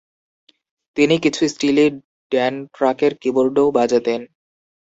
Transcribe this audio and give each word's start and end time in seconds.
তিনি 0.97 1.15
কিছু 1.23 1.41
স্টিলি 1.47 1.85
ড্যান 2.31 2.55
ট্র্যাকের 2.75 3.13
কীবোর্ডও 3.21 3.65
বাজাতেন। 3.77 4.21